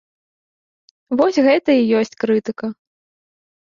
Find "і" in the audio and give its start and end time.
1.81-1.85